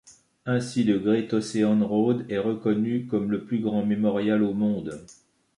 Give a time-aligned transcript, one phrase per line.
[0.47, 4.99] Ainsi, la Great Ocean Road est reconnue comme le plus grand mémorial au monde.